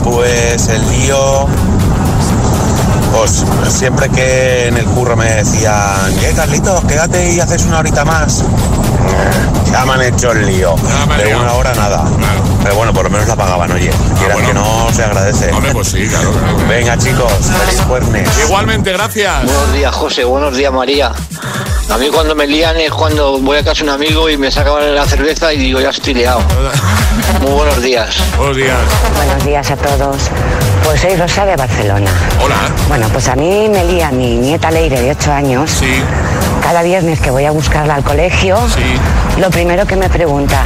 [0.04, 1.48] Pues el lío.
[3.18, 6.84] Pues siempre que en el curro me decían, ¿qué, Carlitos?
[6.84, 8.44] Quédate y haces una horita más.
[9.72, 10.76] Ya me han hecho el lío.
[11.18, 12.04] De una hora nada.
[12.62, 13.90] Pero bueno, por lo menos la pagaban, oye.
[14.20, 15.52] Quieras que no, se agradece.
[15.52, 16.32] Hombre, pues sí, claro.
[16.68, 18.30] Venga, chicos, feliz jueves.
[18.46, 19.46] Igualmente, gracias.
[19.46, 20.24] Buenos días, José.
[20.26, 21.12] Buenos días, María.
[21.90, 24.52] A mí cuando me lían es cuando voy a casa de un amigo y me
[24.52, 26.42] sacan la cerveza y digo, ya estoy liado.
[27.42, 28.16] Muy buenos días.
[28.38, 28.78] Buenos días.
[29.16, 30.30] Buenos días a todos.
[30.86, 32.12] Pues soy Rosa de Barcelona.
[32.44, 32.56] Hola.
[32.88, 35.72] Bueno, pues a mí me lía mi nieta Leire de 8 años.
[35.72, 36.04] Sí.
[36.62, 38.60] Cada viernes que voy a buscarla al colegio,
[39.40, 40.64] lo primero que me pregunta,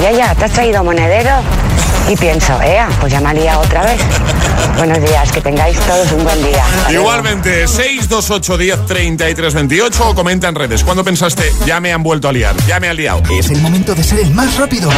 [0.00, 1.30] ya, ya, ¿te has traído monedero?
[2.08, 4.00] Y pienso, ea, pues ya me ha liado otra vez.
[4.76, 6.64] Buenos días, que tengáis todos un buen día.
[6.88, 6.90] Luego.
[7.02, 10.82] Igualmente, 628 10 33 28 o comenta en redes.
[10.84, 12.54] ¿Cuándo pensaste, ya me han vuelto a liar?
[12.66, 13.22] Ya me han liado.
[13.30, 14.90] Es el momento de ser el más rápido.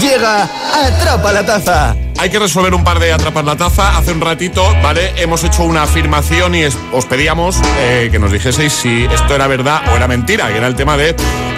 [0.00, 0.48] Llega
[0.84, 1.94] Atrapa la Taza.
[2.18, 3.98] Hay que resolver un par de atrapas la taza.
[3.98, 5.12] Hace un ratito, ¿vale?
[5.18, 9.46] Hemos hecho una afirmación y es- os pedíamos eh, que nos dijeseis si esto era
[9.46, 10.50] verdad o era mentira.
[10.50, 11.14] Y era el tema de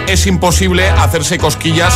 [0.07, 1.93] es imposible hacerse cosquillas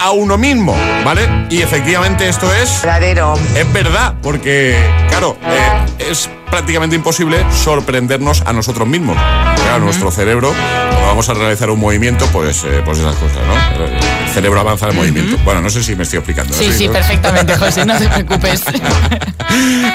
[0.00, 0.74] a uno mismo,
[1.04, 1.46] ¿vale?
[1.50, 2.80] Y efectivamente esto es...
[2.82, 3.34] Verdadero.
[3.54, 4.76] Es verdad, porque,
[5.08, 9.16] claro, eh, es prácticamente imposible sorprendernos a nosotros mismos.
[9.16, 13.84] Claro, nuestro cerebro, cuando vamos a realizar un movimiento, pues, eh, pues esas cosas, ¿no?
[13.84, 15.36] El cerebro avanza en movimiento.
[15.44, 16.56] Bueno, no sé si me estoy explicando.
[16.56, 16.62] ¿no?
[16.62, 16.94] Sí, sí, ¿no?
[16.94, 18.62] perfectamente, José, no te preocupes.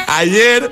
[0.08, 0.72] Ayer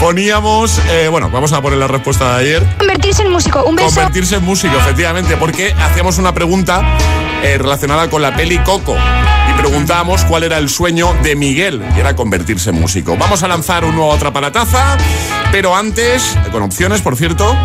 [0.00, 2.76] poníamos, eh, bueno, vamos a poner la respuesta de ayer.
[2.78, 3.88] Convertirse en músico, un beso.
[3.88, 6.96] Convertirse en músico, efectivamente, porque hacíamos una pregunta
[7.42, 8.96] eh, relacionada con la peli Coco
[9.50, 13.16] y preguntábamos cuál era el sueño de Miguel, y era convertirse en músico.
[13.16, 14.96] Vamos a lanzar un nuevo Atrapalataza,
[15.52, 17.56] pero antes, con opciones, por cierto,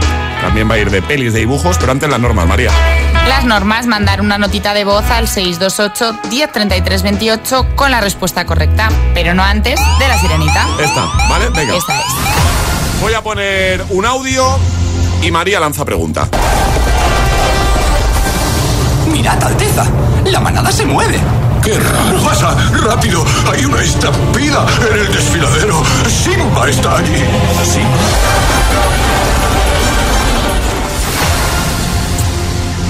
[0.42, 2.72] también va a ir de pelis, de dibujos, pero antes las normas, María.
[3.28, 8.90] Las normas, mandar una notita de voz al 628 1033 28 con la respuesta correcta,
[9.14, 10.68] pero no antes de la sirenita.
[10.80, 11.50] Esta, ¿vale?
[11.50, 11.76] Venga.
[11.76, 12.06] Esta es.
[13.02, 14.60] Voy a poner un audio
[15.22, 16.28] y María lanza pregunta.
[19.12, 19.86] Mirad, Alteza,
[20.26, 21.20] la manada se mueve.
[21.64, 22.24] ¡Qué raro!
[22.24, 22.56] ¡Pasa!
[22.84, 23.24] ¡Rápido!
[23.52, 25.84] ¡Hay una estampida en el desfiladero!
[26.08, 27.24] ¡Simba está allí!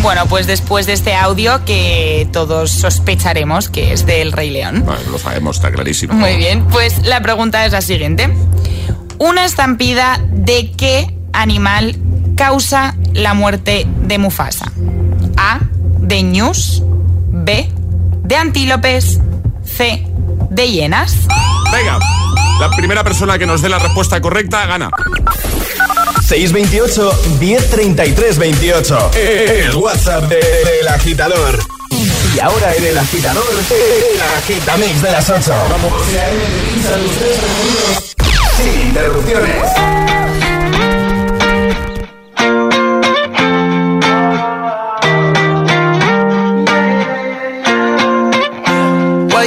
[0.02, 4.84] Bueno, pues después de este audio que todos sospecharemos que es del Rey León.
[4.84, 6.16] Vale, lo sabemos, está clarísimo.
[6.16, 8.34] Muy bien, pues la pregunta es la siguiente.
[9.20, 11.98] ¿Una estampida de qué animal
[12.36, 14.72] causa la muerte de Mufasa?
[15.38, 15.60] A.
[16.00, 16.82] De ñus.
[17.30, 17.70] B.
[18.24, 19.20] De antílopes.
[19.64, 20.08] C.
[20.50, 21.16] De hienas.
[21.72, 22.00] Venga,
[22.60, 24.90] la primera persona que nos dé la respuesta correcta gana.
[26.22, 29.12] 628 1033 28.
[29.16, 31.60] El WhatsApp de- del agitador.
[32.36, 35.54] Y ahora en el agitador, el agitamix de las 8.
[35.70, 35.92] Vamos.
[38.58, 39.70] Sin interrupciones.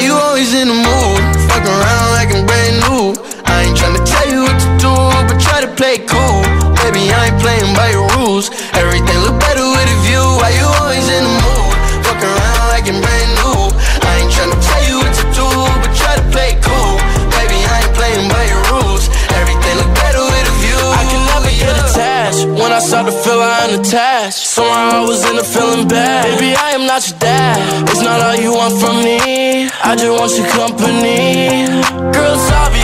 [0.07, 0.69] Always in
[25.45, 26.25] a feeling bad.
[26.39, 27.89] Baby, I am not your dad.
[27.89, 29.69] It's not all you want from me.
[29.83, 31.83] I just want your company.
[32.15, 32.84] Girl, it's obvious,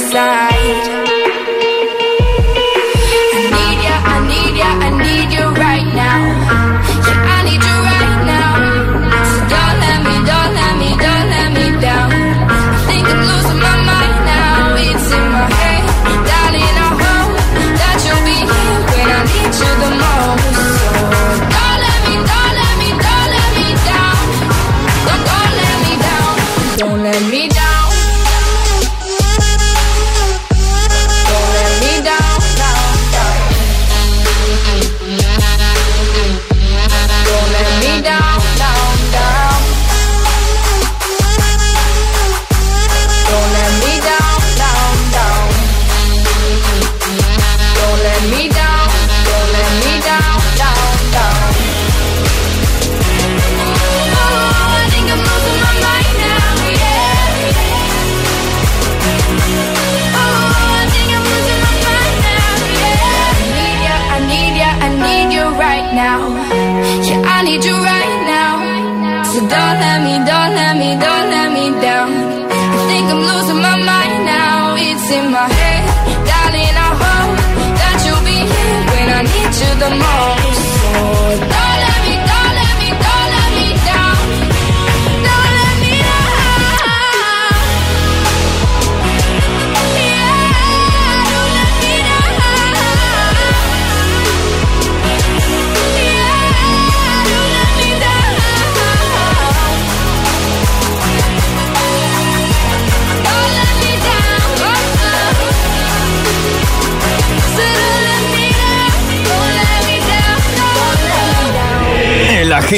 [0.00, 0.49] side.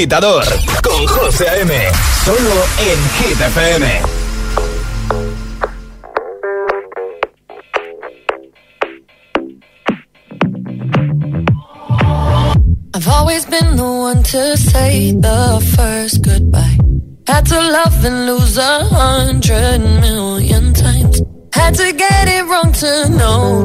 [0.02, 0.44] agitador
[0.82, 1.72] con José A.M.
[2.24, 4.02] Solo en Hit FM.
[12.94, 16.78] I've always been the one to say the first goodbye.
[17.28, 21.22] Had to love and lose a hundred million times.
[21.52, 23.64] Had to get it wrong to know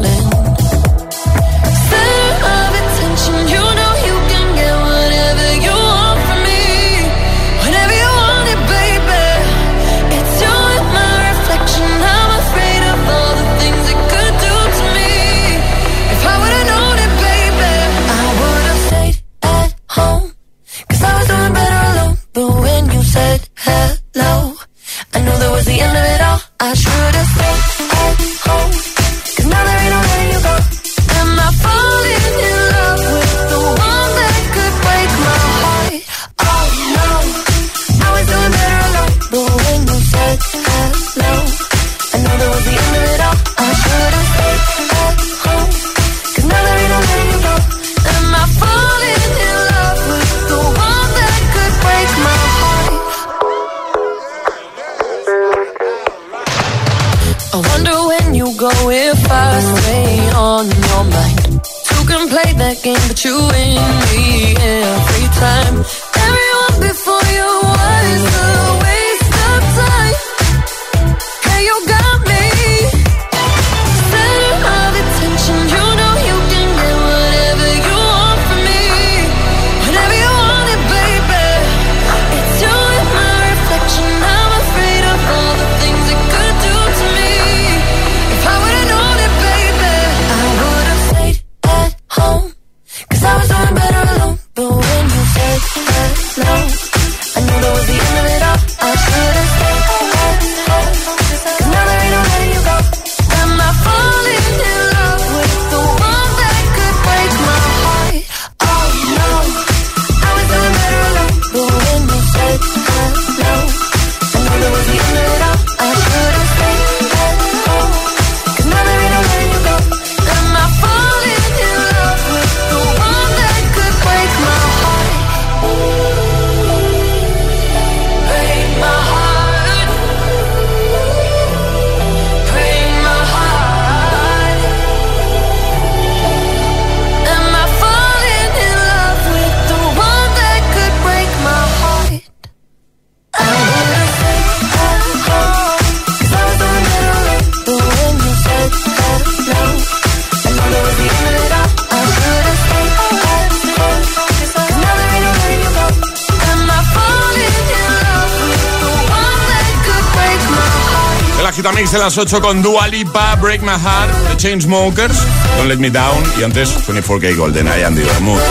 [162.01, 165.15] Las 8 con Dua Lipa, Break My Heart, The Chainsmokers,
[165.55, 168.41] Don't Let Me Down y antes 24K Golden, I Andy Vermouth.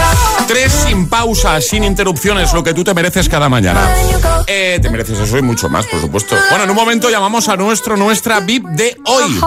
[0.46, 3.92] Tres sin pausa, sin interrupciones, lo que tú te mereces cada mañana.
[4.46, 6.36] Eh, te mereces eso y mucho más, por supuesto.
[6.48, 9.40] Bueno, en un momento llamamos a nuestro, nuestra VIP de hoy.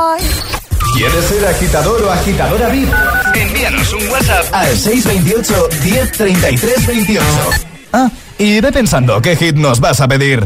[0.97, 2.89] ¿Quieres ser agitador o agitadora VIP?
[3.35, 7.25] Envíanos un WhatsApp al 628 1033 28.
[7.93, 10.45] Ah, y ve pensando qué hit nos vas a pedir.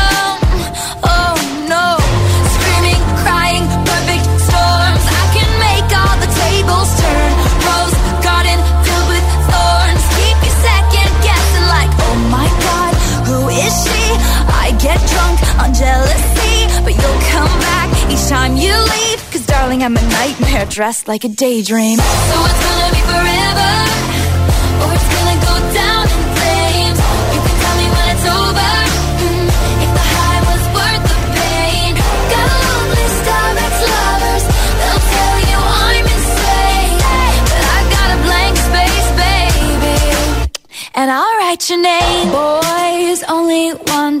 [15.61, 19.19] On jealousy, but you'll come back each time you leave.
[19.31, 21.97] Cause darling, I'm a nightmare dressed like a daydream.
[21.99, 23.71] So it's gonna be forever,
[24.81, 26.99] or it's gonna go down in flames.
[27.33, 28.71] You can tell me when it's over.
[29.21, 29.47] mm,
[29.85, 31.91] if the high was worth the pain.
[32.33, 32.47] Got
[33.85, 34.43] a.
[34.81, 36.97] They'll tell you I'm insane,
[37.51, 39.99] but I got a blank space, baby
[40.95, 42.25] and I'll write your name.
[42.31, 44.20] Boys only want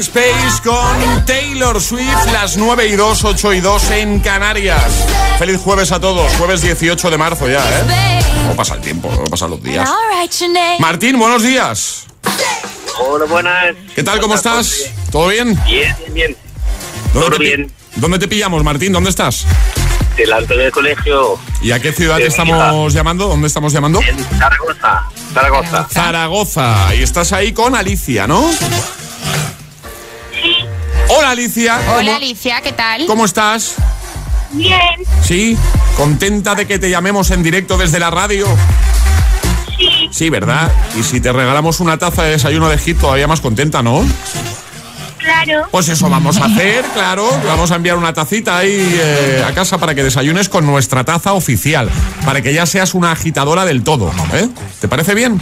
[0.00, 5.06] Blank Space con Taylor Swift, las 9 y 2, 8 y 2 en Canarias.
[5.38, 8.20] Feliz jueves a todos, jueves 18 de marzo ya, ¿eh?
[8.42, 9.08] ¿Cómo pasa el tiempo?
[9.08, 9.90] ¿Cómo pasan los días?
[10.78, 12.06] Martín, buenos días.
[12.98, 13.76] Hola, buenas.
[13.94, 14.20] ¿Qué tal?
[14.20, 14.90] ¿Cómo estás?
[15.12, 15.58] ¿Todo bien?
[15.66, 16.36] Bien, bien, bien.
[17.12, 17.72] ¿Dónde Todo te, bien.
[17.96, 18.92] ¿Dónde te pillamos, Martín?
[18.92, 19.44] ¿Dónde estás?
[20.16, 21.38] Delante del colegio.
[21.60, 23.28] ¿Y a qué ciudad te estamos llamando?
[23.28, 24.00] ¿Dónde estamos llamando?
[24.00, 25.02] En Zaragoza.
[25.34, 25.88] Zaragoza.
[25.90, 26.94] Zaragoza.
[26.94, 28.50] Y estás ahí con Alicia, ¿no?
[31.12, 31.78] Hola, Alicia.
[31.88, 33.06] Hola ¿Cómo- Alicia, ¿qué tal?
[33.06, 33.74] ¿Cómo estás?
[34.52, 34.78] Bien.
[35.22, 35.56] ¿Sí?
[35.96, 38.46] ¿Contenta de que te llamemos en directo desde la radio?
[39.76, 40.08] Sí.
[40.12, 40.70] Sí, ¿verdad?
[40.98, 44.04] Y si te regalamos una taza de desayuno de Egipto, todavía más contenta, ¿no?
[45.18, 45.66] Claro.
[45.70, 47.28] Pues eso vamos a hacer, claro.
[47.46, 51.34] Vamos a enviar una tacita ahí eh, a casa para que desayunes con nuestra taza
[51.34, 51.90] oficial.
[52.24, 54.10] Para que ya seas una agitadora del todo.
[54.32, 54.48] ¿eh?
[54.80, 55.38] ¿Te parece bien?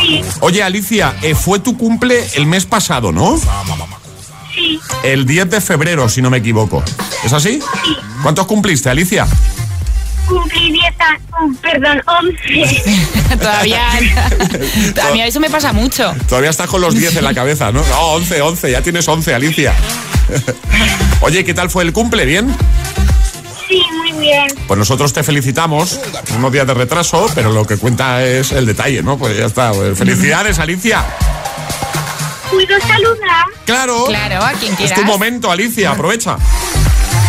[0.00, 0.22] Sí.
[0.40, 3.38] Oye, Alicia, eh, fue tu cumple el mes pasado, ¿no?
[4.58, 4.80] Sí.
[5.04, 6.82] El 10 de febrero, si no me equivoco.
[7.24, 7.60] ¿Es así?
[8.22, 9.26] ¿Cuántos cumpliste, Alicia?
[10.26, 11.22] Cumplí 10 años.
[11.32, 12.82] oh, perdón, 11.
[13.38, 13.88] Todavía,
[15.02, 16.12] a mí eso me pasa mucho.
[16.28, 17.84] Todavía estás con los 10 en la cabeza, ¿no?
[17.86, 19.74] No, 11, 11, ya tienes 11, Alicia.
[21.20, 22.24] Oye, ¿qué tal fue el cumple?
[22.24, 22.54] ¿Bien?
[23.68, 24.48] Sí, muy bien.
[24.66, 26.00] Pues nosotros te felicitamos,
[26.36, 29.18] unos días de retraso, pero lo que cuenta es el detalle, ¿no?
[29.18, 29.72] Pues ya está.
[29.72, 31.04] Pues felicidades, Alicia.
[32.50, 33.46] ¿Puedo saludar?
[33.64, 34.04] Claro.
[34.06, 34.98] Claro, a quien Es quieras.
[34.98, 36.36] tu momento, Alicia, aprovecha.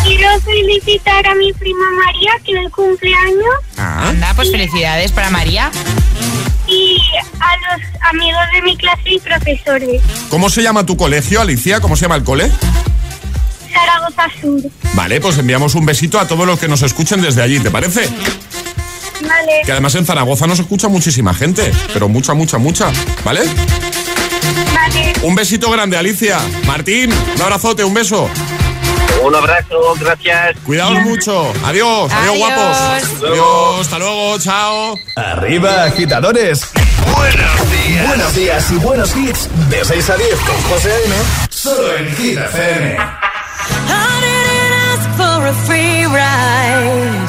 [0.04, 5.70] Quiero felicitar a mi prima María, que es el cumpleaños, Anda, pues felicidades para María.
[6.66, 6.96] y
[7.40, 10.00] a los amigos de mi clase y profesores.
[10.30, 11.80] ¿Cómo se llama tu colegio, Alicia?
[11.80, 12.50] ¿Cómo se llama el cole?
[13.72, 14.60] Zaragoza Sur.
[14.94, 18.08] Vale, pues enviamos un besito a todos los que nos escuchen desde allí, ¿te parece?
[19.20, 19.60] Vale.
[19.66, 22.90] Que además en Zaragoza nos escucha muchísima gente, pero mucha, mucha, mucha,
[23.24, 23.42] ¿vale?
[24.74, 25.12] Vale.
[25.22, 26.38] Un besito grande, Alicia.
[26.66, 28.28] Martín, un abrazote, un beso.
[29.22, 30.56] Un abrazo, gracias.
[30.64, 31.52] Cuidaos mucho.
[31.64, 32.38] Adiós, adiós, Adiós.
[32.38, 32.76] guapos.
[33.30, 34.98] Adiós, hasta luego, chao.
[35.16, 36.62] Arriba, agitadores.
[37.16, 38.06] Buenos días.
[38.06, 39.48] Buenos días y buenos hits.
[39.68, 41.14] De 6 a 10 con José A.M.
[41.50, 42.96] Solo en Hit FM.
[42.96, 47.28] I didn't ask for a free ride.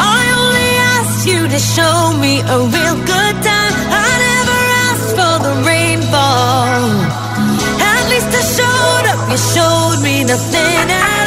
[0.00, 3.74] I only asked you to show me a real good time.
[3.90, 4.60] I never
[4.90, 5.54] asked for the
[6.38, 6.90] rainfall.
[7.80, 9.30] At least I showed up.
[9.30, 11.17] You showed me nothing at